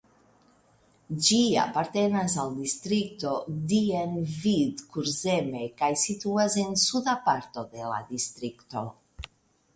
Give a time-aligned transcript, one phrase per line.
[1.25, 3.35] Ĝi apartenas al distrikto
[3.75, 8.87] Dienvidkurzeme kaj situas en suda parto de la distrikto.